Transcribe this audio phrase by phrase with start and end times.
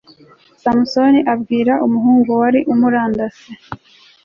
[0.61, 3.47] samusoni abwira umuhungu wari umurandase